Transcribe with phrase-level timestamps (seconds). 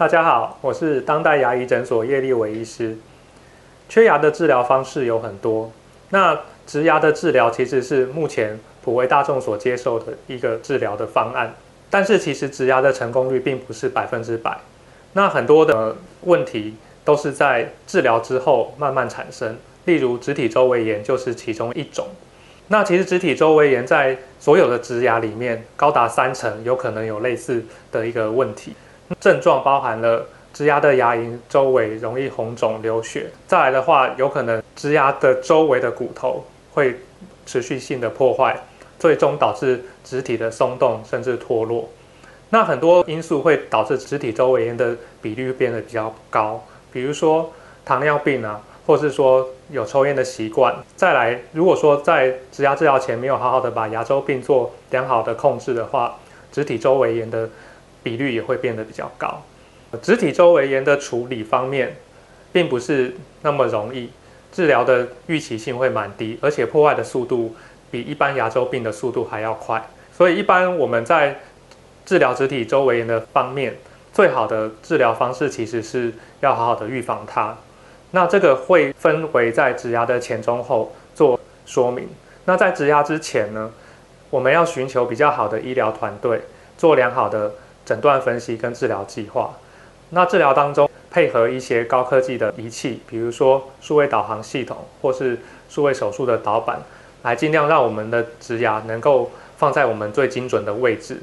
[0.00, 2.96] 大家好，我是当代牙医诊所叶立伟医师。
[3.86, 5.70] 缺牙的治疗方式有很多，
[6.08, 11.54] 那植牙的治疗其实是目前普为大众所接受的一个治疗的方案。
[11.90, 14.56] 但是其实植牙的成功率并不是百分之百，
[15.12, 22.06] 那很多的问题都是在治疗之后慢慢产生，例如植体周围炎就是其中一种。
[22.68, 27.62] 那其实植体周围炎在所有的植牙里面，高达三成有可能有类似
[27.92, 28.72] 的一个问题，
[29.18, 37.00] 症状包含了植牙的牙龈周围容易红肿流血，再来的话，有可能植牙的周围的骨头会
[37.46, 38.56] 持续性的破坏，
[38.98, 41.88] 最终导致植体的松动甚至脱落。
[42.50, 47.52] 那很多因素会导致植体周围炎的比率变得比较高，比如说
[47.84, 48.60] 糖尿病啊。
[48.86, 56.16] 或是说有抽烟的习惯，再来，如果说在植牙治疗前没有好好的把牙周病做良好的控制的话，
[56.50, 57.48] 植体周围炎的
[58.02, 59.42] 比率也会变得比较高。
[60.02, 61.96] 植体周围炎的处理方面，
[62.52, 64.10] 并不是那么容易，
[64.52, 67.54] 治疗的预期性会蛮低，而且破坏的速度
[67.90, 69.84] 比一般牙周病的速度还要快。
[70.12, 71.40] 所以一般我们在
[72.04, 73.76] 治疗植体周围炎的方面，
[74.12, 77.56] 最好的治疗方式其实是要好好的预防它。
[78.12, 82.08] 那这个会分为在植牙的前、中、后做说明。
[82.44, 83.70] 那在植牙之前呢，
[84.30, 86.42] 我们要寻求比较好的医疗团队，
[86.76, 87.52] 做良好的
[87.90, 89.50] 诊断分析跟治疗计划。
[90.10, 96.78] 那治疗当中配合一些高科技的仪器，比如说数位导航系统或是数位手术的导板，
[97.24, 101.20] 来尽量让我们的植牙能够放在我们最精准的位置。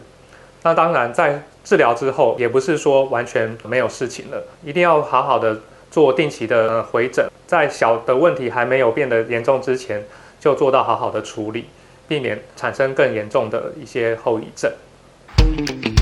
[0.64, 5.62] 那当然，在治疗之后，也不是说完全没有事情了，一定要好好的。
[5.90, 10.04] 做定期的回诊，在小的问题还没有变得严重之前，
[10.38, 11.70] 就做到好好的处理，
[12.10, 15.97] 避免产生更严重的一些后遗症。